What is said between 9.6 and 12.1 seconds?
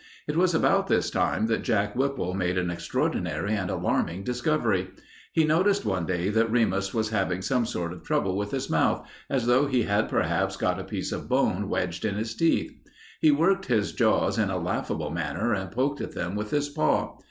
he had perhaps got a piece of bone wedged